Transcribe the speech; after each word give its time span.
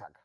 haga. 0.00 0.20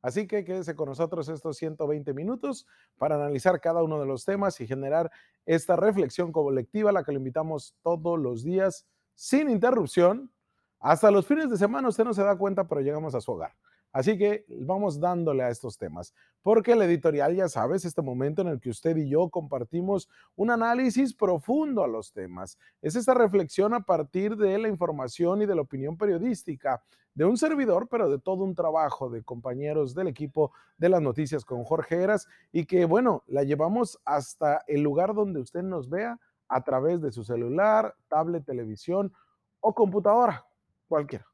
Así 0.00 0.26
que 0.28 0.44
quédese 0.44 0.76
con 0.76 0.88
nosotros 0.88 1.28
estos 1.28 1.56
120 1.56 2.14
minutos 2.14 2.66
para 2.98 3.16
analizar 3.16 3.60
cada 3.60 3.82
uno 3.82 3.98
de 3.98 4.06
los 4.06 4.24
temas 4.24 4.60
y 4.60 4.66
generar 4.66 5.10
esta 5.44 5.76
reflexión 5.76 6.30
colectiva, 6.30 6.92
la 6.92 7.02
que 7.02 7.12
le 7.12 7.18
invitamos 7.18 7.74
todos 7.82 8.18
los 8.18 8.44
días 8.44 8.86
sin 9.14 9.50
interrupción. 9.50 10.30
Hasta 10.78 11.10
los 11.10 11.26
fines 11.26 11.50
de 11.50 11.56
semana 11.56 11.88
usted 11.88 12.04
no 12.04 12.14
se 12.14 12.22
da 12.22 12.38
cuenta, 12.38 12.68
pero 12.68 12.80
llegamos 12.80 13.14
a 13.16 13.20
su 13.20 13.32
hogar. 13.32 13.52
Así 13.92 14.18
que 14.18 14.44
vamos 14.48 15.00
dándole 15.00 15.42
a 15.42 15.48
estos 15.48 15.78
temas, 15.78 16.14
porque 16.42 16.72
el 16.72 16.82
editorial, 16.82 17.34
ya 17.34 17.48
sabes, 17.48 17.84
este 17.84 18.02
momento 18.02 18.42
en 18.42 18.48
el 18.48 18.60
que 18.60 18.70
usted 18.70 18.96
y 18.96 19.08
yo 19.08 19.28
compartimos 19.30 20.08
un 20.36 20.50
análisis 20.50 21.14
profundo 21.14 21.82
a 21.82 21.88
los 21.88 22.12
temas. 22.12 22.58
Es 22.82 22.96
esta 22.96 23.14
reflexión 23.14 23.74
a 23.74 23.80
partir 23.80 24.36
de 24.36 24.58
la 24.58 24.68
información 24.68 25.42
y 25.42 25.46
de 25.46 25.54
la 25.54 25.62
opinión 25.62 25.96
periodística 25.96 26.82
de 27.14 27.24
un 27.24 27.36
servidor, 27.36 27.88
pero 27.88 28.08
de 28.08 28.20
todo 28.20 28.44
un 28.44 28.54
trabajo 28.54 29.10
de 29.10 29.24
compañeros 29.24 29.94
del 29.94 30.06
equipo 30.06 30.52
de 30.76 30.88
las 30.88 31.02
noticias 31.02 31.44
con 31.44 31.64
Jorge 31.64 31.96
Heras 31.96 32.28
y 32.52 32.66
que, 32.66 32.84
bueno, 32.84 33.24
la 33.26 33.42
llevamos 33.42 33.98
hasta 34.04 34.62
el 34.68 34.82
lugar 34.82 35.14
donde 35.14 35.40
usted 35.40 35.62
nos 35.62 35.88
vea 35.88 36.20
a 36.46 36.62
través 36.62 37.00
de 37.00 37.10
su 37.10 37.24
celular, 37.24 37.96
tablet, 38.08 38.44
televisión 38.44 39.12
o 39.60 39.74
computadora, 39.74 40.46
cualquiera. 40.86 41.26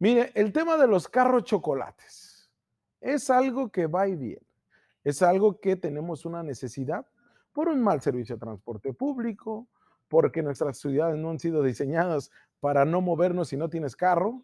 Mire, 0.00 0.32
el 0.34 0.50
tema 0.50 0.78
de 0.78 0.86
los 0.86 1.08
carros 1.08 1.44
chocolates 1.44 2.50
es 3.02 3.28
algo 3.28 3.70
que 3.70 3.86
va 3.86 4.08
y 4.08 4.16
viene. 4.16 4.46
Es 5.04 5.20
algo 5.20 5.60
que 5.60 5.76
tenemos 5.76 6.24
una 6.24 6.42
necesidad 6.42 7.06
por 7.52 7.68
un 7.68 7.82
mal 7.82 8.00
servicio 8.00 8.36
de 8.36 8.40
transporte 8.40 8.94
público, 8.94 9.68
porque 10.08 10.42
nuestras 10.42 10.78
ciudades 10.78 11.18
no 11.18 11.28
han 11.28 11.38
sido 11.38 11.62
diseñadas 11.62 12.30
para 12.60 12.86
no 12.86 13.02
movernos 13.02 13.48
si 13.48 13.58
no 13.58 13.68
tienes 13.68 13.94
carro, 13.94 14.42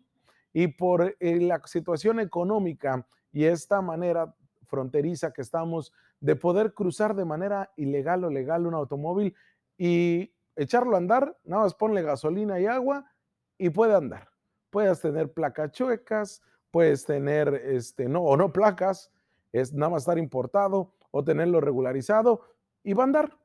y 0.53 0.69
por 0.69 1.17
eh, 1.21 1.41
la 1.41 1.63
situación 1.65 2.21
económica 2.21 3.07
y 3.33 3.45
esta 3.45 3.81
manera 3.81 4.35
fronteriza 4.67 5.33
que 5.33 5.41
estamos 5.41 5.91
de 6.21 6.37
poder 6.37 6.75
cruzar 6.75 7.17
de 7.17 7.25
manera 7.25 7.73
ilegal 7.77 8.25
o 8.25 8.31
legal 8.31 8.67
un 8.67 8.75
automóvil 8.75 9.35
y 9.79 10.35
echarlo 10.55 10.97
a 10.97 10.99
andar, 10.99 11.39
nada 11.45 11.63
más 11.63 11.75
ponle 11.75 12.03
gasolina 12.03 12.61
y 12.61 12.67
agua 12.67 13.11
y 13.57 13.71
puede 13.71 13.95
andar 13.95 14.36
puedes 14.71 15.01
tener 15.01 15.33
placas 15.33 15.73
chuecas, 15.73 16.43
puedes 16.71 17.05
tener, 17.05 17.49
este, 17.55 18.09
no, 18.09 18.23
o 18.23 18.37
no 18.37 18.53
placas, 18.53 19.11
es 19.53 19.73
nada 19.73 19.91
más 19.91 20.03
estar 20.03 20.19
importado 20.19 20.93
o 21.11 21.25
tenerlo 21.25 21.61
regularizado 21.61 22.43
y 22.83 22.93
va 22.93 23.05
a 23.05 23.07
andar. 23.07 23.39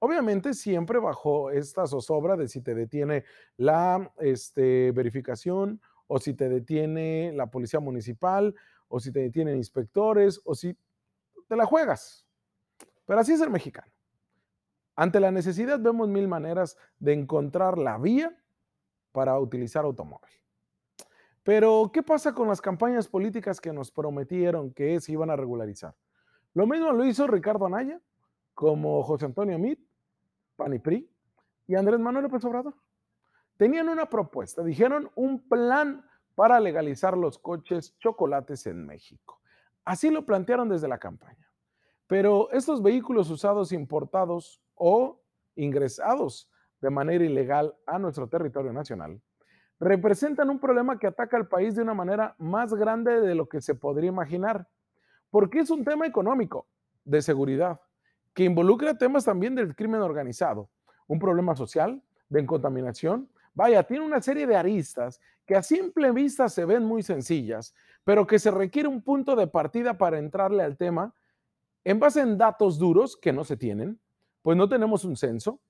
Obviamente 0.00 0.54
siempre 0.54 0.98
bajo 0.98 1.50
esta 1.50 1.86
zozobra 1.86 2.36
de 2.36 2.48
si 2.48 2.60
te 2.60 2.74
detiene 2.74 3.24
la 3.56 4.12
este, 4.18 4.92
verificación 4.92 5.80
o 6.06 6.18
si 6.18 6.34
te 6.34 6.48
detiene 6.48 7.32
la 7.34 7.50
policía 7.50 7.80
municipal 7.80 8.54
o 8.88 9.00
si 9.00 9.10
te 9.12 9.20
detienen 9.20 9.56
inspectores 9.56 10.40
o 10.44 10.54
si 10.54 10.76
te 11.48 11.56
la 11.56 11.66
juegas. 11.66 12.26
Pero 13.06 13.20
así 13.20 13.32
es 13.32 13.40
el 13.40 13.50
mexicano. 13.50 13.92
Ante 14.94 15.20
la 15.20 15.30
necesidad 15.30 15.78
vemos 15.80 16.08
mil 16.08 16.28
maneras 16.28 16.76
de 16.98 17.12
encontrar 17.12 17.78
la 17.78 17.98
vía 17.98 18.36
para 19.12 19.38
utilizar 19.38 19.84
automóvil. 19.84 20.30
Pero, 21.48 21.90
¿qué 21.94 22.02
pasa 22.02 22.34
con 22.34 22.46
las 22.46 22.60
campañas 22.60 23.08
políticas 23.08 23.58
que 23.58 23.72
nos 23.72 23.90
prometieron 23.90 24.70
que 24.70 25.00
se 25.00 25.12
iban 25.12 25.30
a 25.30 25.36
regularizar? 25.36 25.94
Lo 26.52 26.66
mismo 26.66 26.92
lo 26.92 27.06
hizo 27.06 27.26
Ricardo 27.26 27.64
Anaya, 27.64 28.02
como 28.52 29.02
José 29.02 29.24
Antonio 29.24 29.58
Mit, 29.58 29.80
PANIPRI 30.56 31.10
y 31.66 31.74
Andrés 31.74 32.00
Manuel 32.00 32.24
López 32.24 32.44
Obrador. 32.44 32.74
Tenían 33.56 33.88
una 33.88 34.10
propuesta, 34.10 34.62
dijeron 34.62 35.10
un 35.14 35.48
plan 35.48 36.04
para 36.34 36.60
legalizar 36.60 37.16
los 37.16 37.38
coches 37.38 37.96
chocolates 37.96 38.66
en 38.66 38.84
México. 38.84 39.40
Así 39.86 40.10
lo 40.10 40.26
plantearon 40.26 40.68
desde 40.68 40.86
la 40.86 40.98
campaña. 40.98 41.50
Pero 42.06 42.50
estos 42.50 42.82
vehículos 42.82 43.30
usados 43.30 43.72
importados 43.72 44.60
o 44.74 45.22
ingresados 45.54 46.50
de 46.82 46.90
manera 46.90 47.24
ilegal 47.24 47.74
a 47.86 47.98
nuestro 47.98 48.28
territorio 48.28 48.74
nacional 48.74 49.22
representan 49.80 50.50
un 50.50 50.58
problema 50.58 50.98
que 50.98 51.06
ataca 51.06 51.36
al 51.36 51.48
país 51.48 51.74
de 51.74 51.82
una 51.82 51.94
manera 51.94 52.34
más 52.38 52.74
grande 52.74 53.20
de 53.20 53.34
lo 53.34 53.48
que 53.48 53.60
se 53.60 53.74
podría 53.74 54.08
imaginar, 54.08 54.68
porque 55.30 55.60
es 55.60 55.70
un 55.70 55.84
tema 55.84 56.06
económico, 56.06 56.66
de 57.04 57.22
seguridad, 57.22 57.80
que 58.34 58.44
involucra 58.44 58.98
temas 58.98 59.24
también 59.24 59.54
del 59.54 59.74
crimen 59.74 60.00
organizado, 60.00 60.68
un 61.06 61.18
problema 61.18 61.56
social, 61.56 62.02
de 62.28 62.44
contaminación. 62.44 63.28
Vaya, 63.54 63.82
tiene 63.82 64.04
una 64.04 64.20
serie 64.20 64.46
de 64.46 64.56
aristas 64.56 65.20
que 65.46 65.56
a 65.56 65.62
simple 65.62 66.12
vista 66.12 66.48
se 66.48 66.64
ven 66.64 66.84
muy 66.84 67.02
sencillas, 67.02 67.74
pero 68.04 68.26
que 68.26 68.38
se 68.38 68.50
requiere 68.50 68.88
un 68.88 69.02
punto 69.02 69.34
de 69.34 69.46
partida 69.46 69.96
para 69.96 70.18
entrarle 70.18 70.62
al 70.62 70.76
tema 70.76 71.14
en 71.84 71.98
base 71.98 72.20
en 72.20 72.36
datos 72.36 72.78
duros 72.78 73.16
que 73.16 73.32
no 73.32 73.44
se 73.44 73.56
tienen, 73.56 73.98
pues 74.42 74.56
no 74.56 74.68
tenemos 74.68 75.04
un 75.04 75.16
censo, 75.16 75.60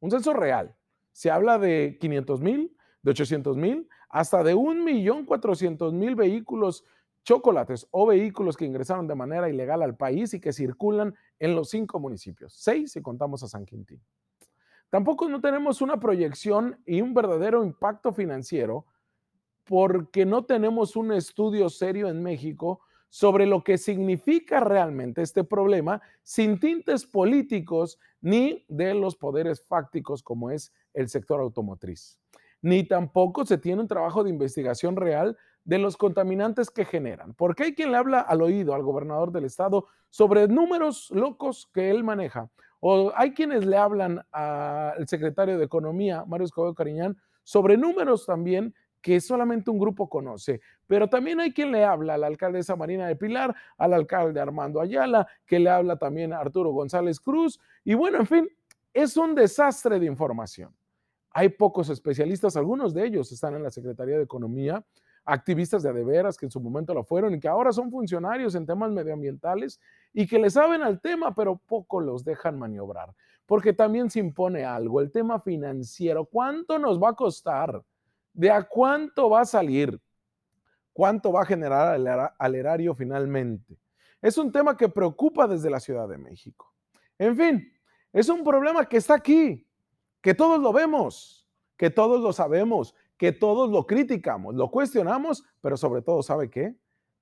un 0.00 0.10
censo 0.10 0.32
real. 0.32 0.74
Se 1.12 1.30
habla 1.30 1.58
de 1.58 1.96
500 2.00 2.40
mil, 2.40 2.76
de 3.02 3.10
800 3.10 3.56
mil 3.56 3.88
hasta 4.08 4.42
de 4.42 4.54
1.400.000 4.54 6.16
vehículos 6.16 6.84
chocolates 7.22 7.86
o 7.90 8.06
vehículos 8.06 8.56
que 8.56 8.64
ingresaron 8.64 9.06
de 9.06 9.14
manera 9.14 9.48
ilegal 9.48 9.82
al 9.82 9.96
país 9.96 10.34
y 10.34 10.40
que 10.40 10.52
circulan 10.52 11.14
en 11.38 11.54
los 11.54 11.70
cinco 11.70 12.00
municipios, 12.00 12.54
seis 12.54 12.92
si 12.92 13.02
contamos 13.02 13.42
a 13.42 13.48
San 13.48 13.64
Quintín. 13.66 14.00
Tampoco 14.88 15.28
no 15.28 15.40
tenemos 15.40 15.80
una 15.82 16.00
proyección 16.00 16.80
y 16.84 17.00
un 17.00 17.14
verdadero 17.14 17.62
impacto 17.62 18.12
financiero 18.12 18.86
porque 19.64 20.26
no 20.26 20.44
tenemos 20.44 20.96
un 20.96 21.12
estudio 21.12 21.68
serio 21.68 22.08
en 22.08 22.22
México 22.22 22.80
sobre 23.08 23.46
lo 23.46 23.62
que 23.62 23.78
significa 23.78 24.60
realmente 24.60 25.22
este 25.22 25.44
problema 25.44 26.00
sin 26.22 26.58
tintes 26.58 27.06
políticos 27.06 27.98
ni 28.20 28.64
de 28.68 28.94
los 28.94 29.14
poderes 29.14 29.62
fácticos 29.62 30.22
como 30.22 30.50
es 30.50 30.72
el 30.94 31.08
sector 31.08 31.40
automotriz 31.40 32.18
ni 32.62 32.84
tampoco 32.84 33.44
se 33.46 33.58
tiene 33.58 33.82
un 33.82 33.88
trabajo 33.88 34.24
de 34.24 34.30
investigación 34.30 34.96
real 34.96 35.36
de 35.64 35.78
los 35.78 35.96
contaminantes 35.96 36.70
que 36.70 36.84
generan. 36.84 37.34
Porque 37.34 37.64
hay 37.64 37.74
quien 37.74 37.92
le 37.92 37.98
habla 37.98 38.20
al 38.20 38.42
oído 38.42 38.74
al 38.74 38.82
gobernador 38.82 39.32
del 39.32 39.44
estado 39.44 39.86
sobre 40.08 40.48
números 40.48 41.10
locos 41.10 41.68
que 41.72 41.90
él 41.90 42.04
maneja. 42.04 42.50
O 42.80 43.12
hay 43.14 43.34
quienes 43.34 43.66
le 43.66 43.76
hablan 43.76 44.24
al 44.32 45.06
secretario 45.06 45.58
de 45.58 45.64
Economía, 45.64 46.24
Mario 46.26 46.46
Escobedo 46.46 46.74
Cariñán, 46.74 47.16
sobre 47.44 47.76
números 47.76 48.26
también 48.26 48.74
que 49.02 49.20
solamente 49.20 49.70
un 49.70 49.78
grupo 49.78 50.08
conoce. 50.08 50.60
Pero 50.86 51.08
también 51.08 51.40
hay 51.40 51.52
quien 51.52 51.72
le 51.72 51.84
habla 51.84 52.14
a 52.14 52.18
la 52.18 52.26
alcaldesa 52.26 52.76
Marina 52.76 53.06
de 53.06 53.16
Pilar, 53.16 53.54
al 53.78 53.94
alcalde 53.94 54.40
Armando 54.40 54.80
Ayala, 54.80 55.26
que 55.46 55.58
le 55.58 55.70
habla 55.70 55.96
también 55.96 56.32
a 56.32 56.38
Arturo 56.40 56.70
González 56.70 57.20
Cruz. 57.20 57.60
Y 57.84 57.94
bueno, 57.94 58.18
en 58.18 58.26
fin, 58.26 58.48
es 58.92 59.16
un 59.16 59.34
desastre 59.34 59.98
de 59.98 60.06
información. 60.06 60.74
Hay 61.32 61.48
pocos 61.50 61.88
especialistas, 61.90 62.56
algunos 62.56 62.92
de 62.92 63.06
ellos 63.06 63.30
están 63.30 63.54
en 63.54 63.62
la 63.62 63.70
Secretaría 63.70 64.16
de 64.16 64.24
Economía, 64.24 64.84
activistas 65.24 65.82
de 65.82 65.90
adeveras 65.90 66.36
que 66.36 66.46
en 66.46 66.50
su 66.50 66.60
momento 66.60 66.92
lo 66.94 67.04
fueron 67.04 67.34
y 67.34 67.40
que 67.40 67.48
ahora 67.48 67.72
son 67.72 67.90
funcionarios 67.90 68.54
en 68.54 68.66
temas 68.66 68.90
medioambientales 68.90 69.80
y 70.12 70.26
que 70.26 70.38
le 70.38 70.50
saben 70.50 70.82
al 70.82 71.00
tema, 71.00 71.34
pero 71.34 71.56
poco 71.56 72.00
los 72.00 72.24
dejan 72.24 72.58
maniobrar, 72.58 73.14
porque 73.46 73.72
también 73.72 74.10
se 74.10 74.18
impone 74.18 74.64
algo, 74.64 75.00
el 75.00 75.12
tema 75.12 75.40
financiero, 75.40 76.24
¿cuánto 76.24 76.78
nos 76.78 77.00
va 77.00 77.10
a 77.10 77.14
costar? 77.14 77.82
¿De 78.32 78.50
a 78.50 78.62
cuánto 78.62 79.30
va 79.30 79.42
a 79.42 79.44
salir? 79.44 80.00
¿Cuánto 80.92 81.32
va 81.32 81.42
a 81.42 81.46
generar 81.46 82.32
al 82.38 82.54
erario 82.54 82.94
finalmente? 82.94 83.78
Es 84.20 84.36
un 84.36 84.50
tema 84.50 84.76
que 84.76 84.88
preocupa 84.88 85.46
desde 85.46 85.70
la 85.70 85.80
Ciudad 85.80 86.08
de 86.08 86.18
México. 86.18 86.72
En 87.18 87.36
fin, 87.36 87.72
es 88.12 88.28
un 88.28 88.42
problema 88.42 88.84
que 88.86 88.96
está 88.96 89.14
aquí, 89.14 89.66
que 90.20 90.34
todos 90.34 90.60
lo 90.60 90.72
vemos, 90.72 91.48
que 91.76 91.90
todos 91.90 92.20
lo 92.20 92.32
sabemos, 92.32 92.94
que 93.16 93.32
todos 93.32 93.70
lo 93.70 93.86
criticamos, 93.86 94.54
lo 94.54 94.70
cuestionamos, 94.70 95.44
pero 95.60 95.76
sobre 95.76 96.02
todo, 96.02 96.22
¿sabe 96.22 96.50
qué? 96.50 96.74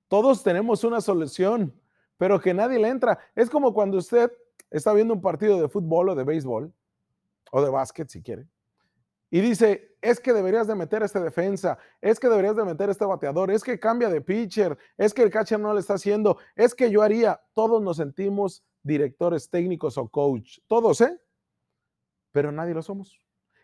Todos 0.07 0.43
tenemos 0.43 0.83
una 0.83 1.01
solución, 1.01 1.73
pero 2.17 2.39
que 2.39 2.53
nadie 2.53 2.79
le 2.79 2.87
entra. 2.87 3.19
Es 3.35 3.49
como 3.49 3.73
cuando 3.73 3.97
usted 3.97 4.31
está 4.69 4.93
viendo 4.93 5.13
un 5.13 5.21
partido 5.21 5.61
de 5.61 5.69
fútbol 5.69 6.09
o 6.09 6.15
de 6.15 6.23
béisbol, 6.23 6.73
o 7.51 7.61
de 7.61 7.69
básquet 7.69 8.09
si 8.09 8.21
quiere, 8.21 8.47
y 9.31 9.41
dice, 9.41 9.95
es 10.01 10.19
que 10.19 10.33
deberías 10.33 10.67
de 10.67 10.75
meter 10.75 11.03
este 11.03 11.19
defensa, 11.19 11.77
es 12.01 12.19
que 12.19 12.27
deberías 12.27 12.55
de 12.55 12.65
meter 12.65 12.89
este 12.89 13.05
bateador, 13.05 13.51
es 13.51 13.63
que 13.63 13.79
cambia 13.79 14.09
de 14.09 14.21
pitcher, 14.21 14.77
es 14.97 15.13
que 15.13 15.21
el 15.21 15.29
catcher 15.29 15.59
no 15.59 15.73
le 15.73 15.79
está 15.79 15.95
haciendo, 15.95 16.37
es 16.55 16.73
que 16.73 16.89
yo 16.89 17.03
haría, 17.03 17.39
todos 17.53 17.81
nos 17.81 17.97
sentimos 17.97 18.63
directores 18.81 19.49
técnicos 19.49 19.97
o 19.97 20.07
coach, 20.07 20.59
todos, 20.67 21.01
¿eh? 21.01 21.19
Pero 22.31 22.51
nadie 22.51 22.73
lo 22.73 22.81
somos. 22.81 23.21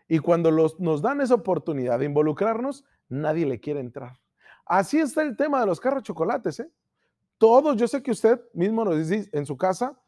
Y 0.08 0.18
cuando 0.18 0.50
nos 0.50 1.02
dan 1.02 1.20
esa 1.20 1.34
oportunidad 1.34 1.98
de 1.98 2.06
involucrarnos, 2.06 2.84
nadie 3.08 3.46
le 3.46 3.60
quiere 3.60 3.80
entrar. 3.80 4.18
Así 4.64 4.98
está 4.98 5.22
el 5.22 5.36
tema 5.36 5.60
de 5.60 5.66
los 5.66 5.80
carros 5.80 6.02
chocolates. 6.02 6.60
¿eh? 6.60 6.70
Todos, 7.38 7.76
yo 7.76 7.88
sé 7.88 8.02
que 8.02 8.10
usted 8.10 8.40
mismo 8.52 8.88
dice 8.94 9.28
en 9.32 9.46
su 9.46 9.56
casa, 9.56 9.98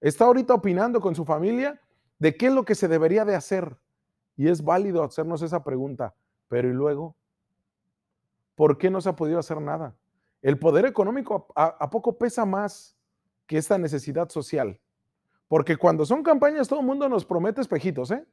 está 0.00 0.24
ahorita 0.24 0.54
opinando 0.54 1.00
con 1.00 1.14
su 1.14 1.24
familia 1.24 1.80
de 2.18 2.36
qué 2.36 2.46
es 2.46 2.52
lo 2.52 2.64
que 2.64 2.74
se 2.74 2.88
debería 2.88 3.24
de 3.24 3.34
hacer. 3.34 3.76
Y 4.36 4.48
es 4.48 4.62
válido 4.62 5.02
hacernos 5.02 5.42
esa 5.42 5.62
pregunta. 5.62 6.14
Pero 6.48 6.68
¿y 6.68 6.72
luego? 6.72 7.16
¿Por 8.54 8.78
qué 8.78 8.90
no 8.90 9.00
se 9.00 9.08
ha 9.08 9.16
podido 9.16 9.38
hacer 9.38 9.60
nada? 9.60 9.96
el 10.44 10.58
poder 10.58 10.84
económico 10.84 11.50
a, 11.56 11.88
poco 11.88 12.18
pesa 12.18 12.44
más 12.44 12.94
que 13.46 13.56
esta 13.56 13.78
necesidad 13.78 14.28
social. 14.28 14.78
Porque 15.54 15.76
cuando 15.76 16.04
son 16.04 16.24
campañas, 16.24 16.66
todo 16.66 16.80
el 16.80 16.86
mundo 16.86 17.08
nos 17.08 17.24
promete 17.24 17.60
espejitos, 17.60 18.10
¿eh? 18.10 18.26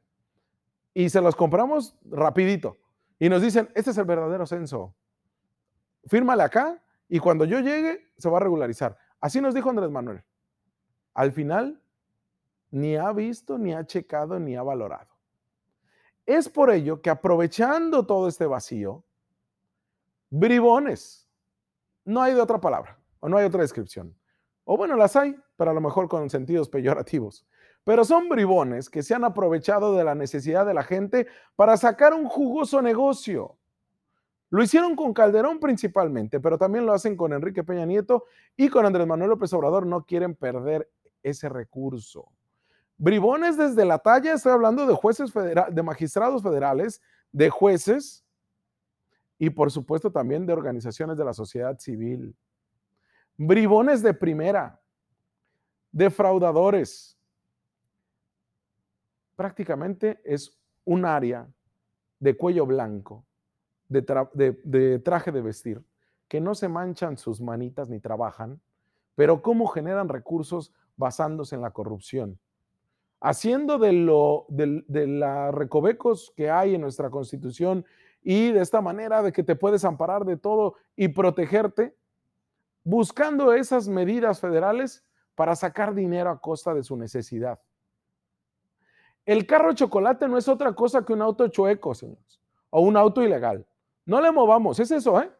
Y 0.92 1.08
se 1.08 1.20
los 1.20 1.36
compramos 1.36 1.94
rapidito. 2.04 2.78
Y 3.20 3.28
nos 3.28 3.40
dicen, 3.42 3.70
este 3.76 3.92
es 3.92 3.98
el 3.98 4.06
verdadero 4.06 4.44
censo. 4.44 4.92
Fírmale 6.06 6.42
acá 6.42 6.82
y 7.08 7.20
cuando 7.20 7.44
yo 7.44 7.60
llegue 7.60 8.10
se 8.18 8.28
va 8.28 8.38
a 8.38 8.40
regularizar. 8.40 8.98
Así 9.20 9.40
nos 9.40 9.54
dijo 9.54 9.70
Andrés 9.70 9.88
Manuel. 9.88 10.24
Al 11.14 11.30
final, 11.30 11.80
ni 12.72 12.96
ha 12.96 13.12
visto, 13.12 13.56
ni 13.56 13.72
ha 13.72 13.86
checado, 13.86 14.40
ni 14.40 14.56
ha 14.56 14.64
valorado. 14.64 15.14
Es 16.26 16.48
por 16.48 16.72
ello 16.72 17.00
que 17.02 17.10
aprovechando 17.10 18.04
todo 18.04 18.26
este 18.26 18.46
vacío, 18.46 19.04
bribones, 20.28 21.28
no 22.04 22.20
hay 22.20 22.34
de 22.34 22.40
otra 22.40 22.60
palabra, 22.60 22.98
o 23.20 23.28
no 23.28 23.36
hay 23.36 23.46
otra 23.46 23.62
descripción. 23.62 24.12
O 24.64 24.76
bueno, 24.76 24.96
las 24.96 25.16
hay, 25.16 25.36
pero 25.56 25.70
a 25.70 25.74
lo 25.74 25.80
mejor 25.80 26.08
con 26.08 26.30
sentidos 26.30 26.68
peyorativos. 26.68 27.46
Pero 27.84 28.04
son 28.04 28.28
bribones 28.28 28.88
que 28.88 29.02
se 29.02 29.14
han 29.14 29.24
aprovechado 29.24 29.96
de 29.96 30.04
la 30.04 30.14
necesidad 30.14 30.64
de 30.64 30.74
la 30.74 30.84
gente 30.84 31.26
para 31.56 31.76
sacar 31.76 32.14
un 32.14 32.26
jugoso 32.26 32.80
negocio. 32.80 33.56
Lo 34.50 34.62
hicieron 34.62 34.94
con 34.94 35.14
Calderón 35.14 35.58
principalmente, 35.58 36.38
pero 36.38 36.58
también 36.58 36.84
lo 36.84 36.92
hacen 36.92 37.16
con 37.16 37.32
Enrique 37.32 37.64
Peña 37.64 37.86
Nieto 37.86 38.26
y 38.56 38.68
con 38.68 38.84
Andrés 38.84 39.06
Manuel 39.06 39.30
López 39.30 39.52
Obrador. 39.54 39.86
No 39.86 40.04
quieren 40.04 40.34
perder 40.34 40.88
ese 41.22 41.48
recurso. 41.48 42.30
Bribones 42.98 43.56
desde 43.56 43.84
la 43.84 43.98
talla, 43.98 44.34
estoy 44.34 44.52
hablando 44.52 44.86
de 44.86 44.94
jueces 44.94 45.32
federales, 45.32 45.74
de 45.74 45.82
magistrados 45.82 46.42
federales, 46.42 47.00
de 47.32 47.50
jueces 47.50 48.24
y 49.38 49.50
por 49.50 49.72
supuesto 49.72 50.12
también 50.12 50.46
de 50.46 50.52
organizaciones 50.52 51.16
de 51.16 51.24
la 51.24 51.32
sociedad 51.32 51.78
civil. 51.78 52.36
Bribones 53.36 54.02
de 54.02 54.14
primera, 54.14 54.80
defraudadores. 55.90 57.18
Prácticamente 59.36 60.20
es 60.24 60.58
un 60.84 61.04
área 61.04 61.48
de 62.18 62.36
cuello 62.36 62.66
blanco, 62.66 63.24
de, 63.88 64.60
de 64.64 64.98
traje 65.00 65.32
de 65.32 65.42
vestir, 65.42 65.82
que 66.28 66.40
no 66.40 66.54
se 66.54 66.68
manchan 66.68 67.18
sus 67.18 67.40
manitas 67.40 67.88
ni 67.88 68.00
trabajan, 68.00 68.60
pero 69.14 69.42
cómo 69.42 69.66
generan 69.66 70.08
recursos 70.08 70.72
basándose 70.96 71.54
en 71.54 71.62
la 71.62 71.72
corrupción 71.72 72.38
haciendo 73.22 73.78
de, 73.78 73.92
lo, 73.92 74.46
de, 74.48 75.06
la 75.06 75.52
recovecos 75.52 76.32
que 76.36 76.50
hay 76.50 76.74
en 76.74 76.80
nuestra 76.80 77.08
constitución 77.08 77.86
y 78.22 78.50
de 78.50 78.60
esta 78.60 78.80
manera 78.80 79.22
de 79.22 79.32
que 79.32 79.44
te 79.44 79.54
puedes 79.54 79.84
amparar 79.84 80.24
de 80.24 80.36
todo 80.36 80.74
y 80.96 81.08
protegerte, 81.08 81.96
buscando 82.84 83.52
esas 83.52 83.88
medidas 83.88 84.40
federales 84.40 85.04
para 85.34 85.56
sacar 85.56 85.94
dinero 85.94 86.30
a 86.30 86.40
costa 86.40 86.74
de 86.74 86.82
su 86.82 86.96
necesidad. 86.96 87.60
El 89.24 89.46
carro 89.46 89.72
chocolate 89.72 90.26
no 90.28 90.36
es 90.36 90.48
otra 90.48 90.74
cosa 90.74 91.04
que 91.04 91.12
un 91.12 91.22
auto 91.22 91.46
chueco, 91.48 91.94
señores, 91.94 92.40
o 92.70 92.80
un 92.80 92.96
auto 92.96 93.22
ilegal. 93.22 93.66
No 94.04 94.20
le 94.20 94.32
movamos, 94.32 94.80
es 94.80 94.90
eso, 94.90 95.20
¿eh? 95.20 95.30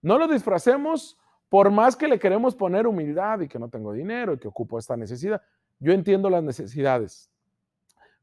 No 0.00 0.18
lo 0.18 0.28
disfracemos 0.28 1.18
por 1.48 1.70
más 1.70 1.94
que 1.94 2.08
le 2.08 2.18
queremos 2.18 2.54
poner 2.54 2.86
humildad 2.86 3.40
y 3.40 3.48
que 3.48 3.58
no 3.58 3.68
tengo 3.68 3.92
dinero 3.92 4.32
y 4.34 4.38
que 4.38 4.48
ocupo 4.48 4.78
esta 4.78 4.96
necesidad. 4.96 5.42
Yo 5.78 5.92
entiendo 5.92 6.30
las 6.30 6.42
necesidades, 6.42 7.30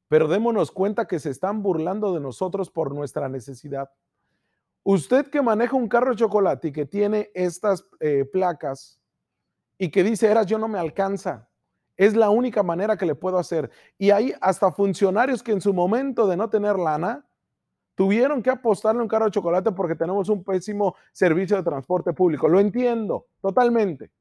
pero 0.07 0.27
démonos 0.27 0.71
cuenta 0.71 1.05
que 1.05 1.19
se 1.19 1.29
están 1.29 1.61
burlando 1.61 2.13
de 2.13 2.19
nosotros 2.19 2.69
por 2.71 2.93
nuestra 2.93 3.29
necesidad. 3.29 3.91
Usted 4.83 5.27
que 5.27 5.41
maneja 5.41 5.75
un 5.75 5.87
carro 5.87 6.11
de 6.11 6.17
chocolate 6.17 6.67
y 6.67 6.71
que 6.71 6.85
tiene 6.85 7.31
estas 7.33 7.85
eh, 7.99 8.25
placas 8.25 8.99
y 9.77 9.89
que 9.89 10.03
dice, 10.03 10.29
eras 10.29 10.45
yo 10.45 10.57
no 10.57 10.67
me 10.67 10.77
alcanza, 10.77 11.49
es 11.95 12.15
la 12.15 12.29
única 12.29 12.63
manera 12.63 12.97
que 12.97 13.05
le 13.05 13.15
puedo 13.15 13.37
hacer. 13.37 13.69
Y 13.97 14.11
hay 14.11 14.33
hasta 14.41 14.71
funcionarios 14.71 15.41
que 15.41 15.53
en 15.53 15.61
su 15.61 15.73
momento 15.73 16.27
de 16.27 16.35
no 16.35 16.49
tener 16.49 16.77
lana, 16.77 17.25
tuvieron 17.95 18.41
que 18.41 18.49
apostarle 18.49 19.01
un 19.01 19.07
carro 19.07 19.25
de 19.25 19.31
chocolate 19.31 19.71
porque 19.71 19.95
tenemos 19.95 20.27
un 20.29 20.43
pésimo 20.43 20.95
servicio 21.11 21.55
de 21.55 21.63
transporte 21.63 22.11
público. 22.11 22.49
Lo 22.49 22.59
entiendo 22.59 23.27
totalmente. 23.41 24.11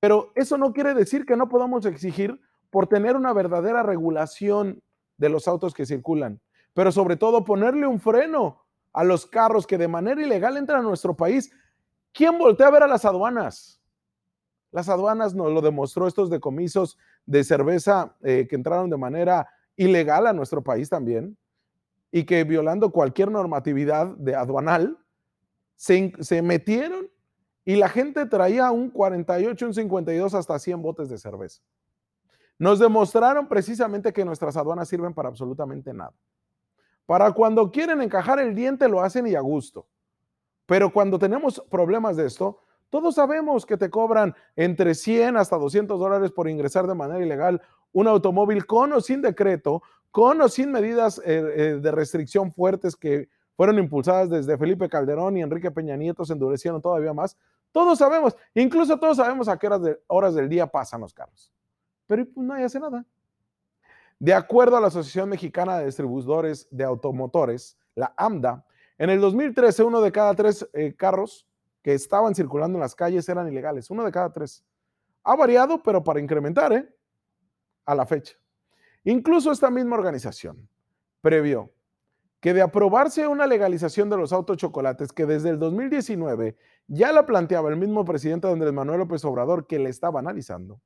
Pero 0.00 0.32
eso 0.34 0.56
no 0.56 0.72
quiere 0.72 0.94
decir 0.94 1.26
que 1.26 1.36
no 1.36 1.48
podamos 1.48 1.84
exigir 1.86 2.40
por 2.70 2.86
tener 2.86 3.16
una 3.16 3.32
verdadera 3.32 3.82
regulación 3.82 4.82
de 5.18 5.28
los 5.28 5.46
autos 5.46 5.74
que 5.74 5.86
circulan, 5.86 6.40
pero 6.72 6.90
sobre 6.90 7.16
todo 7.16 7.44
ponerle 7.44 7.86
un 7.86 8.00
freno 8.00 8.61
a 8.92 9.04
los 9.04 9.26
carros 9.26 9.66
que 9.66 9.78
de 9.78 9.88
manera 9.88 10.22
ilegal 10.22 10.56
entran 10.56 10.80
a 10.80 10.88
nuestro 10.88 11.14
país. 11.14 11.50
¿Quién 12.12 12.38
voltea 12.38 12.68
a 12.68 12.70
ver 12.70 12.82
a 12.82 12.86
las 12.86 13.04
aduanas? 13.04 13.80
Las 14.70 14.88
aduanas 14.88 15.34
nos 15.34 15.52
lo 15.52 15.60
demostró 15.60 16.06
estos 16.06 16.30
decomisos 16.30 16.98
de 17.26 17.44
cerveza 17.44 18.16
eh, 18.22 18.46
que 18.48 18.56
entraron 18.56 18.90
de 18.90 18.96
manera 18.96 19.48
ilegal 19.76 20.26
a 20.26 20.32
nuestro 20.32 20.62
país 20.62 20.88
también 20.88 21.36
y 22.10 22.24
que 22.24 22.44
violando 22.44 22.90
cualquier 22.90 23.30
normatividad 23.30 24.06
de 24.16 24.34
aduanal, 24.34 24.98
se, 25.76 26.12
se 26.20 26.42
metieron 26.42 27.10
y 27.64 27.76
la 27.76 27.88
gente 27.88 28.26
traía 28.26 28.70
un 28.70 28.90
48, 28.90 29.66
un 29.66 29.74
52, 29.74 30.34
hasta 30.34 30.58
100 30.58 30.82
botes 30.82 31.08
de 31.08 31.18
cerveza. 31.18 31.62
Nos 32.58 32.78
demostraron 32.78 33.48
precisamente 33.48 34.12
que 34.12 34.24
nuestras 34.24 34.56
aduanas 34.56 34.88
sirven 34.88 35.14
para 35.14 35.28
absolutamente 35.28 35.92
nada. 35.92 36.12
Para 37.12 37.30
cuando 37.32 37.70
quieren 37.70 38.00
encajar 38.00 38.38
el 38.40 38.54
diente 38.54 38.88
lo 38.88 39.02
hacen 39.02 39.26
y 39.26 39.34
a 39.34 39.40
gusto. 39.42 39.84
Pero 40.64 40.90
cuando 40.90 41.18
tenemos 41.18 41.62
problemas 41.68 42.16
de 42.16 42.24
esto, 42.24 42.60
todos 42.88 43.16
sabemos 43.16 43.66
que 43.66 43.76
te 43.76 43.90
cobran 43.90 44.34
entre 44.56 44.94
100 44.94 45.36
hasta 45.36 45.58
200 45.58 46.00
dólares 46.00 46.30
por 46.32 46.48
ingresar 46.48 46.86
de 46.86 46.94
manera 46.94 47.22
ilegal 47.22 47.60
un 47.92 48.08
automóvil 48.08 48.64
con 48.64 48.94
o 48.94 49.02
sin 49.02 49.20
decreto, 49.20 49.82
con 50.10 50.40
o 50.40 50.48
sin 50.48 50.72
medidas 50.72 51.18
eh, 51.18 51.22
eh, 51.26 51.78
de 51.82 51.90
restricción 51.90 52.50
fuertes 52.50 52.96
que 52.96 53.28
fueron 53.58 53.78
impulsadas 53.78 54.30
desde 54.30 54.56
Felipe 54.56 54.88
Calderón 54.88 55.36
y 55.36 55.42
Enrique 55.42 55.70
Peña 55.70 55.98
Nieto, 55.98 56.24
se 56.24 56.32
endurecieron 56.32 56.80
todavía 56.80 57.12
más. 57.12 57.36
Todos 57.72 57.98
sabemos, 57.98 58.34
incluso 58.54 58.98
todos 58.98 59.18
sabemos 59.18 59.48
a 59.48 59.58
qué 59.58 59.66
horas, 59.66 59.82
de, 59.82 60.00
horas 60.06 60.34
del 60.34 60.48
día 60.48 60.66
pasan 60.66 61.02
los 61.02 61.12
carros. 61.12 61.52
Pero 62.06 62.24
pues, 62.24 62.46
nadie 62.46 62.64
hace 62.64 62.80
nada. 62.80 63.04
De 64.22 64.32
acuerdo 64.32 64.76
a 64.76 64.80
la 64.80 64.86
Asociación 64.86 65.28
Mexicana 65.28 65.78
de 65.78 65.86
Distribuidores 65.86 66.68
de 66.70 66.84
Automotores, 66.84 67.76
la 67.96 68.14
AMDA, 68.16 68.64
en 68.96 69.10
el 69.10 69.20
2013 69.20 69.82
uno 69.82 70.00
de 70.00 70.12
cada 70.12 70.32
tres 70.36 70.64
eh, 70.74 70.94
carros 70.94 71.44
que 71.82 71.92
estaban 71.92 72.32
circulando 72.32 72.78
en 72.78 72.82
las 72.82 72.94
calles 72.94 73.28
eran 73.28 73.48
ilegales, 73.48 73.90
uno 73.90 74.04
de 74.04 74.12
cada 74.12 74.32
tres. 74.32 74.64
Ha 75.24 75.34
variado, 75.34 75.82
pero 75.82 76.04
para 76.04 76.20
incrementar, 76.20 76.72
¿eh? 76.72 76.88
A 77.84 77.96
la 77.96 78.06
fecha. 78.06 78.36
Incluso 79.02 79.50
esta 79.50 79.70
misma 79.70 79.96
organización 79.96 80.68
previó 81.20 81.72
que 82.38 82.54
de 82.54 82.62
aprobarse 82.62 83.26
una 83.26 83.48
legalización 83.48 84.08
de 84.08 84.18
los 84.18 84.32
autos 84.32 84.56
chocolates, 84.56 85.12
que 85.12 85.26
desde 85.26 85.48
el 85.48 85.58
2019 85.58 86.56
ya 86.86 87.10
la 87.10 87.26
planteaba 87.26 87.70
el 87.70 87.76
mismo 87.76 88.04
presidente 88.04 88.46
Andrés 88.46 88.72
Manuel 88.72 89.00
López 89.00 89.24
Obrador, 89.24 89.66
que 89.66 89.80
le 89.80 89.90
estaba 89.90 90.20
analizando, 90.20 90.80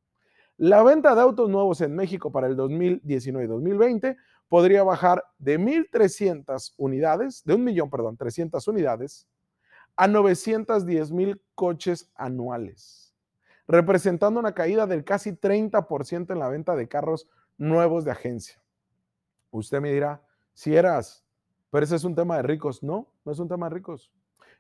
la 0.57 0.83
venta 0.83 1.15
de 1.15 1.21
autos 1.21 1.49
nuevos 1.49 1.81
en 1.81 1.95
México 1.95 2.33
para 2.33 2.47
el 2.47 2.57
2019 2.57 3.45
y 3.45 3.49
2020 3.49 4.17
podría 4.49 4.83
bajar 4.85 5.25
de 5.39 5.59
1.300 5.59 6.75
unidades, 6.77 7.45
de 7.45 7.55
un 7.55 7.65
millón, 7.65 7.91
perdón, 7.91 8.17
300 8.17 8.67
unidades, 8.69 9.29
a 9.97 10.07
910 10.07 11.11
mil 11.13 11.43
coches 11.55 12.11
anuales, 12.15 13.15
representando 13.67 14.39
una 14.41 14.53
caída 14.53 14.87
del 14.87 15.05
casi 15.05 15.33
30% 15.33 16.33
en 16.33 16.39
la 16.39 16.49
venta 16.49 16.77
de 16.77 16.89
carros 16.89 17.29
nuevos 17.59 18.05
de 18.05 18.13
agencia. 18.13 18.63
Usted 19.51 19.81
me 19.81 19.93
dirá, 19.93 20.23
si 20.53 20.77
eras 20.77 21.27
pero 21.71 21.85
ese 21.85 21.97
es 21.97 22.05
un 22.05 22.15
tema 22.15 22.37
de 22.37 22.43
ricos. 22.43 22.83
No, 22.83 23.07
no 23.23 23.33
es 23.33 23.39
un 23.39 23.49
tema 23.49 23.69
de 23.69 23.75
ricos. 23.75 24.11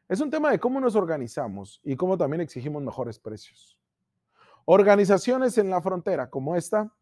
Es 0.08 0.20
un 0.20 0.30
tema 0.30 0.50
de 0.50 0.58
cómo 0.58 0.80
nos 0.80 0.94
organizamos 0.96 1.80
y 1.82 1.96
cómo 1.96 2.18
también 2.18 2.40
exigimos 2.40 2.82
mejores 2.82 3.18
precios. 3.18 3.78
Organizaciones 4.66 5.56
en 5.58 5.70
la 5.70 5.80
frontera 5.80 6.28
como 6.28 6.56
esta, 6.56 6.92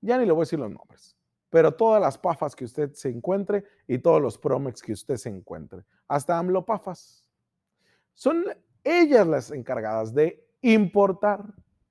ya 0.00 0.16
ni 0.16 0.24
le 0.24 0.32
voy 0.32 0.40
a 0.40 0.44
decir 0.44 0.58
los 0.58 0.70
nombres, 0.70 1.14
pero 1.50 1.74
todas 1.74 2.00
las 2.00 2.16
pafas 2.16 2.56
que 2.56 2.64
usted 2.64 2.92
se 2.94 3.10
encuentre 3.10 3.64
y 3.86 3.98
todos 3.98 4.22
los 4.22 4.38
Promex 4.38 4.80
que 4.80 4.94
usted 4.94 5.18
se 5.18 5.28
encuentre, 5.28 5.84
hasta 6.08 6.38
AMLO 6.38 6.64
pafas, 6.64 7.28
son 8.14 8.46
ellas 8.82 9.26
las 9.26 9.50
encargadas 9.50 10.14
de 10.14 10.42
importar 10.62 11.44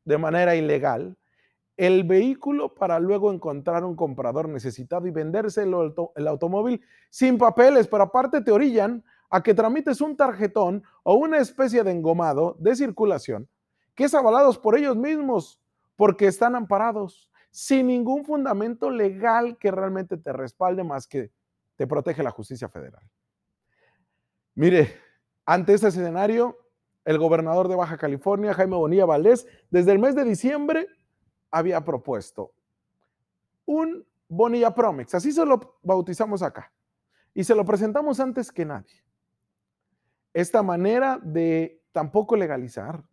de 0.04 0.18
manera 0.18 0.56
ilegal 0.56 1.16
el 1.78 2.04
vehículo 2.04 2.74
para 2.74 3.00
luego 3.00 3.32
encontrar 3.32 3.84
un 3.84 3.96
comprador 3.96 4.50
necesitado 4.50 5.06
y 5.06 5.12
vendérselo 5.12 6.12
el, 6.16 6.28
automóvil 6.28 6.82
sin 7.12 7.38
papeles, 7.38 7.88
pero 7.88 8.04
aparte 8.04 8.42
te 8.42 8.52
orillan 8.52 9.04
a 9.30 9.44
que 9.44 9.54
tramites 9.54 10.02
un 10.02 10.18
tarjetón 10.18 10.84
o 11.04 11.14
una 11.16 11.38
especie 11.38 11.84
de 11.84 11.92
engomado 11.92 12.56
de 12.60 12.76
circulación 12.76 13.48
que 13.96 14.04
es 14.04 14.14
avalados 14.14 14.60
por 14.60 14.78
ellos 14.78 14.96
mismos 14.96 15.60
porque 15.96 16.28
están 16.28 16.56
amparados 16.56 17.32
sin 17.50 17.88
ningún 17.88 18.26
fundamento 18.26 18.90
legal 18.90 19.58
que 19.58 19.72
realmente 19.72 20.18
te 20.18 20.34
respalde 20.34 20.84
más 20.84 21.08
que 21.08 21.32
te 21.78 21.88
protege 21.88 22.22
la 22.22 22.32
justicia 22.32 22.68
federal. 22.68 23.04
Mire, 24.56 24.96
ante 25.46 25.74
este 25.74 25.88
escenario, 25.88 26.58
el 27.06 27.18
gobernador 27.18 27.68
de 27.68 27.76
Baja 27.76 27.98
California, 27.98 28.54
Jaime 28.54 28.76
Bonilla 28.76 29.06
Valdés, 29.06 29.48
desde 29.70 29.92
el 29.92 30.00
mes 30.00 30.16
de 30.16 30.24
diciembre 30.24 30.88
había 31.52 31.84
propuesto 31.86 32.52
un 33.66 34.06
Bonilla 34.28 34.74
Promex, 34.74 35.16
así 35.16 35.32
se 35.32 35.46
lo 35.46 35.78
bautizamos 35.84 36.42
acá, 36.42 36.72
y 37.34 37.44
se 37.44 37.56
lo 37.56 37.64
presentamos 37.64 38.20
antes 38.20 38.52
que 38.52 38.66
nadie. 38.66 39.04
Esta 40.34 40.64
manera 40.64 41.20
de 41.22 41.82
tampoco 41.92 42.36
legalizar, 42.36 43.04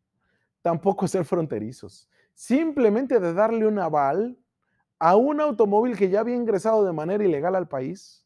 tampoco 0.63 1.07
ser 1.09 1.25
fronterizos, 1.25 2.09
simplemente 2.35 3.21
de 3.21 3.35
darle 3.35 3.67
un 3.67 3.79
aval 3.79 4.39
a 4.99 5.17
un 5.17 5.41
automóvil 5.41 5.97
que 5.97 6.09
ya 6.09 6.21
había 6.21 6.37
ingresado 6.37 6.85
de 6.85 6.93
manera 6.93 7.25
ilegal 7.25 7.57
al 7.57 7.69
país. 7.69 8.25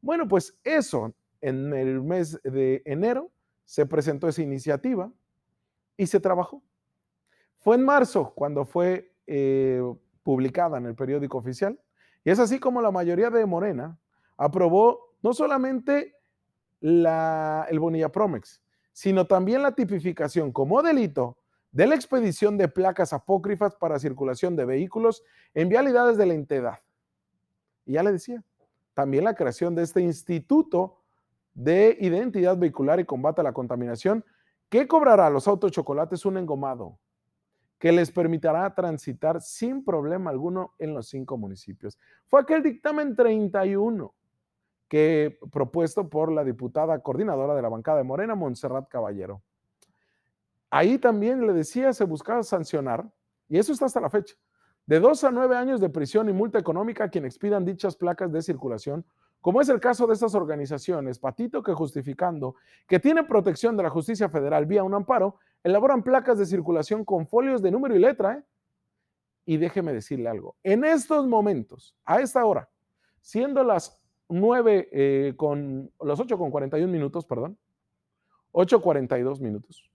Bueno, 0.00 0.28
pues 0.28 0.56
eso 0.62 1.12
en 1.40 1.74
el 1.74 2.00
mes 2.00 2.40
de 2.44 2.82
enero 2.84 3.30
se 3.64 3.84
presentó 3.84 4.28
esa 4.28 4.42
iniciativa 4.42 5.12
y 5.96 6.06
se 6.06 6.20
trabajó. 6.20 6.62
Fue 7.58 7.76
en 7.76 7.84
marzo 7.84 8.32
cuando 8.34 8.64
fue 8.64 9.12
eh, 9.26 9.82
publicada 10.22 10.78
en 10.78 10.86
el 10.86 10.94
periódico 10.94 11.38
oficial 11.38 11.78
y 12.24 12.30
es 12.30 12.38
así 12.38 12.58
como 12.58 12.80
la 12.80 12.90
mayoría 12.90 13.30
de 13.30 13.44
Morena 13.44 13.98
aprobó 14.36 15.14
no 15.22 15.32
solamente 15.32 16.16
la, 16.80 17.66
el 17.70 17.78
Bonilla 17.78 18.10
Promex, 18.10 18.60
sino 18.92 19.26
también 19.26 19.62
la 19.62 19.72
tipificación 19.72 20.52
como 20.52 20.82
delito 20.82 21.38
de 21.70 21.86
la 21.86 21.94
expedición 21.94 22.58
de 22.58 22.68
placas 22.68 23.12
apócrifas 23.12 23.74
para 23.74 23.98
circulación 23.98 24.56
de 24.56 24.66
vehículos 24.66 25.24
en 25.54 25.68
vialidades 25.68 26.18
de 26.18 26.26
la 26.26 26.34
entidad. 26.34 26.80
Y 27.86 27.92
ya 27.92 28.02
le 28.02 28.12
decía, 28.12 28.42
también 28.94 29.24
la 29.24 29.34
creación 29.34 29.74
de 29.74 29.82
este 29.82 30.02
instituto 30.02 30.98
de 31.54 31.96
identidad 32.00 32.56
vehicular 32.56 33.00
y 33.00 33.04
combate 33.04 33.40
a 33.40 33.44
la 33.44 33.52
contaminación 33.52 34.24
que 34.68 34.86
cobrará 34.86 35.26
a 35.26 35.30
los 35.30 35.48
autos 35.48 35.72
chocolates 35.72 36.24
un 36.24 36.36
engomado 36.38 36.98
que 37.78 37.90
les 37.90 38.12
permitirá 38.12 38.72
transitar 38.74 39.40
sin 39.40 39.84
problema 39.84 40.30
alguno 40.30 40.72
en 40.78 40.94
los 40.94 41.08
cinco 41.08 41.36
municipios. 41.36 41.98
Fue 42.26 42.40
aquel 42.40 42.62
dictamen 42.62 43.16
31 43.16 44.14
que 44.92 45.38
propuesto 45.50 46.10
por 46.10 46.30
la 46.30 46.44
diputada 46.44 46.98
coordinadora 46.98 47.54
de 47.54 47.62
la 47.62 47.70
bancada 47.70 47.96
de 47.96 48.04
Morena, 48.04 48.34
Montserrat 48.34 48.90
Caballero. 48.90 49.40
Ahí 50.68 50.98
también 50.98 51.46
le 51.46 51.54
decía, 51.54 51.94
se 51.94 52.04
buscaba 52.04 52.42
sancionar, 52.42 53.10
y 53.48 53.56
eso 53.56 53.72
está 53.72 53.86
hasta 53.86 54.02
la 54.02 54.10
fecha, 54.10 54.34
de 54.84 55.00
dos 55.00 55.24
a 55.24 55.30
nueve 55.30 55.56
años 55.56 55.80
de 55.80 55.88
prisión 55.88 56.28
y 56.28 56.34
multa 56.34 56.58
económica 56.58 57.04
a 57.04 57.08
quien 57.08 57.24
expidan 57.24 57.64
dichas 57.64 57.96
placas 57.96 58.30
de 58.30 58.42
circulación 58.42 59.02
como 59.40 59.62
es 59.62 59.70
el 59.70 59.80
caso 59.80 60.06
de 60.06 60.12
estas 60.12 60.34
organizaciones, 60.34 61.18
Patito, 61.18 61.62
que 61.62 61.72
justificando 61.72 62.56
que 62.86 63.00
tienen 63.00 63.26
protección 63.26 63.78
de 63.78 63.84
la 63.84 63.88
justicia 63.88 64.28
federal 64.28 64.66
vía 64.66 64.84
un 64.84 64.92
amparo, 64.92 65.36
elaboran 65.64 66.02
placas 66.02 66.38
de 66.38 66.44
circulación 66.44 67.02
con 67.02 67.26
folios 67.26 67.62
de 67.62 67.70
número 67.70 67.96
y 67.96 67.98
letra. 67.98 68.34
¿eh? 68.34 68.44
Y 69.46 69.56
déjeme 69.56 69.94
decirle 69.94 70.28
algo, 70.28 70.56
en 70.62 70.84
estos 70.84 71.26
momentos, 71.26 71.96
a 72.04 72.20
esta 72.20 72.44
hora, 72.44 72.68
siendo 73.22 73.64
las 73.64 74.01
9 74.32 74.88
eh, 74.92 75.34
con, 75.36 75.92
los 76.00 76.18
8 76.18 76.38
con 76.38 76.50
41 76.50 76.90
minutos, 76.90 77.24
perdón, 77.26 77.58
8.42 78.52 79.40
minutos, 79.40 79.90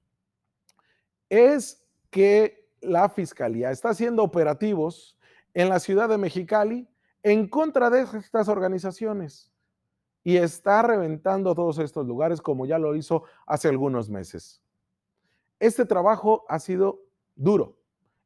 es 1.30 1.86
que 2.10 2.70
la 2.82 3.10
fiscalía 3.10 3.72
está 3.72 3.90
haciendo 3.90 4.24
operativos 4.24 5.18
en 5.54 5.70
la 5.70 5.80
ciudad 5.80 6.08
de 6.08 6.18
Mexicali 6.18 6.88
en 7.24 7.48
contra 7.48 7.90
de 7.90 8.02
estas 8.02 8.48
organizaciones 8.48 9.52
y 10.24 10.38
está 10.38 10.82
reventando 10.82 11.56
todos 11.56 11.80
estos 11.80 12.06
lugares 12.06 12.42
como 12.42 12.66
ya 12.66 12.78
lo 12.78 12.96
hizo 12.96 13.24
hace 13.46 13.70
algunos 13.70 14.10
meses. 14.10 14.62
Este 15.60 15.86
trabajo 15.86 16.46
ha 16.48 16.60
sido 16.60 17.02
duro 17.36 17.76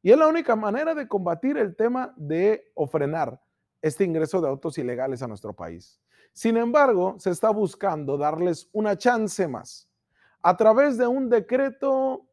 y 0.02 0.10
es 0.10 0.18
la 0.18 0.28
única 0.28 0.56
manera 0.56 0.94
de 0.94 1.08
combatir 1.08 1.56
el 1.56 1.74
tema 1.74 2.12
de 2.16 2.70
o 2.74 2.86
frenar 2.86 3.40
este 3.82 4.04
ingreso 4.04 4.40
de 4.40 4.48
autos 4.48 4.78
ilegales 4.78 5.22
a 5.22 5.28
nuestro 5.28 5.52
país. 5.52 6.00
Sin 6.32 6.56
embargo, 6.56 7.16
se 7.18 7.30
está 7.30 7.50
buscando 7.50 8.16
darles 8.16 8.68
una 8.72 8.96
chance 8.96 9.46
más 9.46 9.88
a 10.40 10.56
través 10.56 10.96
de 10.96 11.06
un 11.06 11.28
decreto 11.28 12.24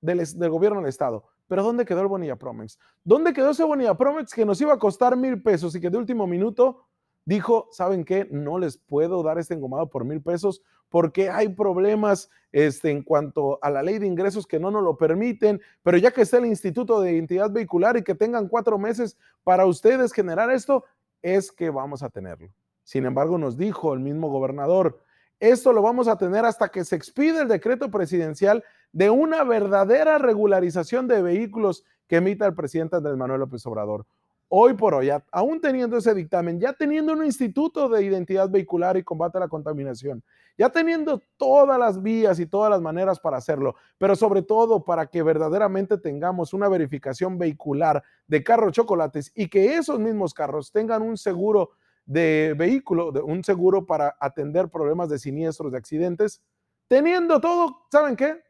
del, 0.00 0.24
gobierno 0.48 0.80
del 0.80 0.88
Estado 0.88 1.24
pero 1.48 1.62
¿dónde 1.62 1.86
quedó 1.86 2.02
el 2.02 2.08
Bonilla 2.08 2.36
Promex? 2.36 2.78
¿Dónde 3.02 3.32
quedó 3.32 3.50
ese 3.50 3.64
Bonilla 3.64 3.94
Promex 3.94 4.34
que 4.34 4.44
nos 4.44 4.60
iba 4.60 4.74
a 4.74 4.78
costar 4.78 5.16
mil 5.16 5.42
pesos 5.42 5.74
y 5.74 5.80
que 5.80 5.88
de 5.90 5.96
último 5.96 6.26
minuto 6.26 6.84
dijo, 7.24 7.68
¿saben 7.72 8.04
qué? 8.04 8.28
No 8.30 8.58
les 8.58 8.76
puedo 8.76 9.22
dar 9.22 9.38
este 9.38 9.54
engomado 9.54 9.88
por 9.88 10.04
mil 10.04 10.22
pesos 10.22 10.62
porque 10.90 11.28
hay 11.28 11.48
problemas 11.48 12.30
este, 12.52 12.90
en 12.90 13.02
cuanto 13.02 13.58
a 13.62 13.70
la 13.70 13.82
ley 13.82 13.98
de 13.98 14.06
ingresos 14.06 14.46
que 14.46 14.60
no 14.60 14.70
nos 14.70 14.82
lo 14.82 14.96
permiten, 14.96 15.60
pero 15.82 15.98
ya 15.98 16.10
que 16.10 16.22
está 16.22 16.38
el 16.38 16.46
Instituto 16.46 17.00
de 17.00 17.12
Identidad 17.12 17.50
Vehicular 17.50 17.96
y 17.96 18.02
que 18.02 18.14
tengan 18.14 18.48
cuatro 18.48 18.78
meses 18.78 19.18
para 19.44 19.66
ustedes 19.66 20.12
generar 20.12 20.50
esto, 20.50 20.84
es 21.22 21.52
que 21.52 21.70
vamos 21.70 22.02
a 22.02 22.10
tenerlo. 22.10 22.48
Sin 22.84 23.04
embargo, 23.04 23.38
nos 23.38 23.56
dijo 23.56 23.92
el 23.92 24.00
mismo 24.00 24.28
gobernador, 24.30 25.02
esto 25.40 25.72
lo 25.72 25.82
vamos 25.82 26.08
a 26.08 26.16
tener 26.16 26.44
hasta 26.44 26.68
que 26.68 26.84
se 26.84 26.96
expide 26.96 27.42
el 27.42 27.48
decreto 27.48 27.90
presidencial 27.90 28.64
de 28.92 29.10
una 29.10 29.44
verdadera 29.44 30.18
regularización 30.18 31.06
de 31.06 31.22
vehículos 31.22 31.84
que 32.08 32.16
emita 32.16 32.46
el 32.46 32.54
presidente 32.54 32.96
Andrés 32.96 33.16
Manuel 33.16 33.40
López 33.40 33.64
Obrador. 33.66 34.06
Hoy 34.50 34.72
por 34.72 34.94
hoy, 34.94 35.10
aún 35.30 35.60
teniendo 35.60 35.98
ese 35.98 36.14
dictamen, 36.14 36.58
ya 36.58 36.72
teniendo 36.72 37.12
un 37.12 37.22
instituto 37.22 37.86
de 37.86 38.02
identidad 38.02 38.48
vehicular 38.48 38.96
y 38.96 39.02
combate 39.02 39.36
a 39.36 39.42
la 39.42 39.48
contaminación, 39.48 40.24
ya 40.56 40.70
teniendo 40.70 41.22
todas 41.36 41.78
las 41.78 42.02
vías 42.02 42.40
y 42.40 42.46
todas 42.46 42.70
las 42.70 42.80
maneras 42.80 43.20
para 43.20 43.36
hacerlo, 43.36 43.74
pero 43.98 44.16
sobre 44.16 44.40
todo 44.40 44.82
para 44.86 45.06
que 45.06 45.22
verdaderamente 45.22 45.98
tengamos 45.98 46.54
una 46.54 46.66
verificación 46.70 47.36
vehicular 47.36 48.02
de 48.26 48.42
carros 48.42 48.72
chocolates 48.72 49.30
y 49.34 49.48
que 49.48 49.76
esos 49.76 50.00
mismos 50.00 50.32
carros 50.32 50.72
tengan 50.72 51.02
un 51.02 51.18
seguro 51.18 51.72
de 52.06 52.54
vehículo, 52.56 53.12
un 53.26 53.44
seguro 53.44 53.84
para 53.84 54.16
atender 54.18 54.70
problemas 54.70 55.10
de 55.10 55.18
siniestros, 55.18 55.72
de 55.72 55.78
accidentes, 55.78 56.40
teniendo 56.88 57.38
todo, 57.38 57.82
¿saben 57.92 58.16
qué? 58.16 58.40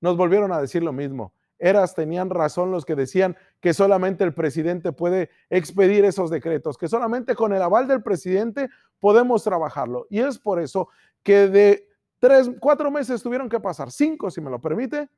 Nos 0.00 0.16
volvieron 0.16 0.52
a 0.52 0.60
decir 0.60 0.82
lo 0.82 0.92
mismo. 0.92 1.32
Eras 1.64 1.94
tenían 1.94 2.28
razón 2.28 2.70
los 2.70 2.84
que 2.84 2.94
decían 2.94 3.38
que 3.60 3.72
solamente 3.72 4.22
el 4.22 4.34
presidente 4.34 4.92
puede 4.92 5.30
expedir 5.48 6.04
esos 6.04 6.28
decretos, 6.28 6.76
que 6.76 6.88
solamente 6.88 7.34
con 7.34 7.54
el 7.54 7.62
aval 7.62 7.88
del 7.88 8.02
presidente 8.02 8.68
podemos 9.00 9.42
trabajarlo. 9.42 10.06
Y 10.10 10.20
es 10.20 10.38
por 10.38 10.60
eso 10.60 10.90
que 11.22 11.48
de 11.48 11.88
tres, 12.18 12.50
cuatro 12.60 12.90
meses 12.90 13.22
tuvieron 13.22 13.48
que 13.48 13.60
pasar, 13.60 13.90
cinco 13.90 14.30
si 14.30 14.42
me 14.42 14.50
lo 14.50 14.60
permite, 14.60 15.08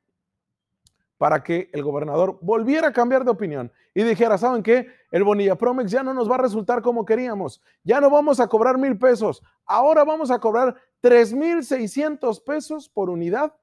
para 1.17 1.43
que 1.43 1.69
el 1.73 1.83
gobernador 1.83 2.39
volviera 2.41 2.87
a 2.87 2.93
cambiar 2.93 3.25
de 3.25 3.31
opinión 3.31 3.69
y 3.93 4.03
dijera, 4.03 4.37
¿saben 4.37 4.63
qué? 4.63 4.87
El 5.11 5.25
Bonilla 5.25 5.57
Promex 5.57 5.91
ya 5.91 6.01
no 6.01 6.13
nos 6.13 6.31
va 6.31 6.35
a 6.35 6.43
resultar 6.43 6.81
como 6.81 7.03
queríamos, 7.03 7.61
ya 7.83 7.99
no 7.99 8.09
vamos 8.09 8.39
a 8.39 8.47
cobrar 8.47 8.77
mil 8.77 8.97
pesos, 8.97 9.43
ahora 9.65 10.05
vamos 10.05 10.31
a 10.31 10.39
cobrar 10.39 10.77
tres 11.01 11.33
mil 11.33 11.65
seiscientos 11.65 12.39
pesos 12.39 12.87
por 12.87 13.09
unidad, 13.09 13.53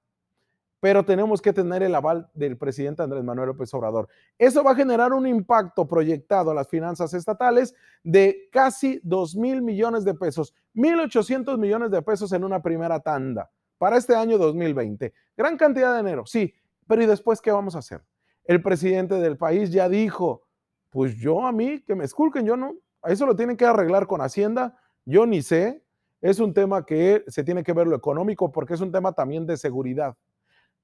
pero 0.85 1.03
tenemos 1.03 1.41
que 1.41 1.55
tener 1.55 1.83
el 1.83 1.95
aval 1.95 2.29
del 2.35 2.59
presidente 2.59 3.03
Andrés 3.03 3.25
Manuel 3.25 3.49
López 3.49 3.73
Obrador. 3.73 4.07
Eso 4.37 4.63
va 4.63 4.73
a 4.73 4.75
generar 4.75 5.15
un 5.15 5.27
impacto 5.27 5.89
proyectado 5.89 6.51
a 6.51 6.55
las 6.55 6.69
finanzas 6.69 7.15
estatales 7.15 7.75
de 8.03 8.51
casi 8.53 9.01
dos 9.03 9.35
mil 9.35 9.63
millones 9.63 10.05
de 10.05 10.13
pesos, 10.13 10.55
mil 10.75 11.01
ochocientos 11.01 11.59
millones 11.59 11.91
de 11.91 12.03
pesos 12.03 12.35
en 12.35 12.45
una 12.45 12.61
primera 12.61 13.01
tanda 13.01 13.51
para 13.79 13.97
este 13.97 14.15
año 14.15 14.37
2020. 14.37 15.15
Gran 15.39 15.57
cantidad 15.57 15.93
de 15.93 16.03
dinero, 16.03 16.27
sí, 16.27 16.53
pero 16.87 17.03
¿y 17.03 17.07
después 17.07 17.41
qué 17.41 17.51
vamos 17.51 17.75
a 17.77 17.79
hacer? 17.79 18.03
El 18.45 18.61
presidente 18.61 19.15
del 19.15 19.39
país 19.39 19.71
ya 19.71 19.89
dijo, 19.89 20.43
pues 20.91 21.17
yo 21.17 21.47
a 21.47 21.53
mí, 21.53 21.81
que 21.81 21.95
me 21.95 22.05
esculquen, 22.05 22.45
yo 22.45 22.59
no, 22.59 22.75
eso 23.05 23.25
lo 23.25 23.35
tienen 23.35 23.57
que 23.57 23.65
arreglar 23.65 24.07
con 24.07 24.21
Hacienda, 24.21 24.77
yo 25.07 25.25
ni 25.25 25.41
sé, 25.41 25.83
es 26.21 26.41
un 26.41 26.53
tema 26.53 26.85
que 26.85 27.25
se 27.27 27.43
tiene 27.43 27.65
que 27.65 27.73
ver 27.73 27.87
lo 27.87 27.97
económico 27.97 28.53
porque 28.53 28.75
es 28.75 28.83
un 28.83 28.93
tema 28.93 29.13
también 29.13 29.47
de 29.47 29.57
seguridad. 29.57 30.15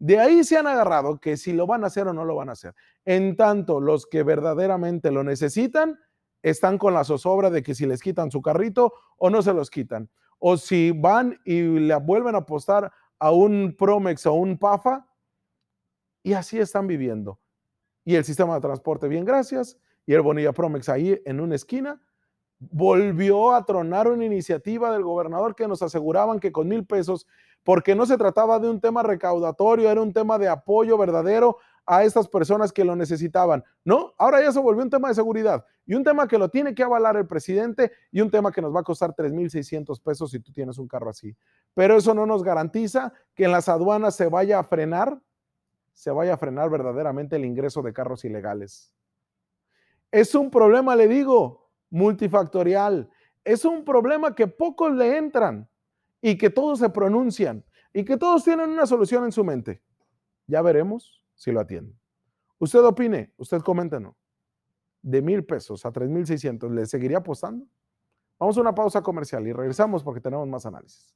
De 0.01 0.19
ahí 0.19 0.43
se 0.45 0.57
han 0.57 0.67
agarrado 0.67 1.21
que 1.21 1.37
si 1.37 1.53
lo 1.53 1.67
van 1.67 1.85
a 1.85 1.89
hacer 1.89 2.09
o 2.09 2.15
no 2.15 2.25
lo 2.25 2.35
van 2.35 2.49
a 2.49 2.53
hacer. 2.53 2.75
En 3.05 3.37
tanto, 3.37 3.81
los 3.81 4.07
que 4.07 4.23
verdaderamente 4.23 5.11
lo 5.11 5.23
necesitan 5.23 6.01
están 6.43 6.79
con 6.79 6.95
la 6.95 7.05
zozobra 7.05 7.51
de 7.51 7.63
que 7.63 7.75
si 7.75 7.85
les 7.85 8.01
quitan 8.01 8.31
su 8.31 8.41
carrito 8.41 8.95
o 9.19 9.29
no 9.29 9.43
se 9.43 9.53
los 9.53 9.69
quitan. 9.71 10.09
O 10.39 10.57
si 10.57 10.91
van 10.91 11.39
y 11.45 11.61
le 11.61 11.95
vuelven 11.97 12.35
a 12.35 12.39
apostar 12.39 12.91
a 13.19 13.31
un 13.31 13.77
Promex 13.79 14.25
o 14.25 14.33
un 14.33 14.57
PAFA, 14.59 15.07
y 16.23 16.33
así 16.33 16.59
están 16.59 16.87
viviendo. 16.87 17.39
Y 18.03 18.15
el 18.15 18.25
sistema 18.25 18.55
de 18.55 18.63
transporte, 18.63 19.07
bien, 19.07 19.27
gracias. 19.27 19.79
Y 20.07 20.15
el 20.15 20.23
Bonilla 20.23 20.53
Promex 20.53 20.89
ahí 20.89 21.21
en 21.27 21.41
una 21.41 21.57
esquina 21.57 22.01
volvió 22.59 23.55
a 23.55 23.65
tronar 23.65 24.09
una 24.09 24.25
iniciativa 24.25 24.93
del 24.93 25.03
gobernador 25.03 25.55
que 25.55 25.67
nos 25.67 25.83
aseguraban 25.83 26.41
que 26.41 26.53
con 26.53 26.69
mil 26.69 26.87
pesos, 26.87 27.27
porque 27.65 27.95
no 27.95 28.07
se 28.07 28.17
trataba 28.17 28.59
de 28.59 28.69
un 28.69 28.81
tema 28.81 29.03
recaudatorio, 29.03 29.91
era 29.91 30.01
un 30.01 30.13
tema 30.13 30.39
de 30.39 30.49
apoyo 30.49 30.97
verdadero 30.97 31.59
a 31.87 32.05
estas 32.05 32.29
personas 32.29 32.73
que 32.73 32.85
lo 32.85 32.95
necesitaban. 32.95 33.65
No, 33.85 34.15
ahora 34.17 34.41
ya 34.41 34.53
se 34.53 34.61
volvió 34.61 34.83
un 34.83 34.91
tema 34.91 35.09
de 35.09 35.15
seguridad 35.15 35.65
y 35.87 35.95
un 35.95 36.05
tema 36.05 36.29
que 36.29 36.39
lo 36.39 36.49
tiene 36.49 36.75
que 36.75 36.83
avalar 36.83 37.17
el 37.17 37.27
presidente 37.27 37.91
y 38.13 38.21
un 38.21 38.31
tema 38.31 38.53
que 38.53 38.63
nos 38.63 38.75
va 38.75 38.81
a 38.81 38.85
costar 38.85 39.15
3.600 39.15 40.01
pesos 40.01 40.31
si 40.31 40.41
tú 40.41 40.53
tienes 40.53 40.79
un 40.79 40.87
carro 40.87 41.11
así. 41.11 41.37
pero 41.75 41.97
eso 41.97 42.15
no 42.15 42.27
nos 42.27 42.43
garantiza 42.43 43.13
que 43.35 43.45
en 43.45 43.53
las 43.53 43.69
aduanas 43.69 44.15
se 44.15 44.29
vaya 44.29 44.59
a 44.59 44.65
frenar, 44.65 45.21
se 45.93 46.11
vaya 46.11 46.35
a 46.35 46.37
frenar 46.37 46.71
verdaderamente 46.71 47.37
el 47.37 47.45
ingreso 47.45 47.83
de 47.83 47.93
carros 47.93 48.25
ilegales. 48.25 48.93
Es 50.13 50.35
un 50.35 50.51
problema, 50.51 50.97
le 50.97 51.09
digo, 51.09 51.71
multifactorial. 51.91 53.11
Es 53.45 53.65
un 53.65 53.85
problema 53.85 54.35
que 54.35 54.47
pocos 54.47 54.93
le 54.93 55.17
entran 55.17 55.70
y 56.21 56.37
que 56.37 56.51
todos 56.51 56.79
se 56.79 56.91
pronuncian 56.91 57.65
y 57.93 58.05
que 58.05 58.17
todos 58.17 58.45
tienen 58.45 58.71
una 58.71 58.87
solución 58.87 59.25
en 59.25 59.33
su 59.33 59.45
mente. 59.45 59.83
Ya 60.47 60.63
veremos 60.63 61.23
si 61.35 61.53
lo 61.53 61.61
atienden. 61.61 61.99
Usted 62.59 62.81
opine, 62.81 63.33
usted 63.37 63.61
coméntenos. 63.61 64.15
De 65.03 65.23
mil 65.23 65.45
pesos 65.45 65.87
a 65.87 65.93
tres 65.93 66.11
mil 66.11 66.27
seiscientos, 66.27 66.71
¿le 66.71 66.85
seguiría 66.85 67.19
apostando? 67.19 67.67
Vamos 68.39 68.57
a 68.59 68.61
una 68.61 68.75
pausa 68.75 69.03
comercial 69.03 69.47
y 69.47 69.53
regresamos 69.53 70.03
porque 70.03 70.21
tenemos 70.21 70.47
más 70.47 70.67
análisis. 70.67 71.15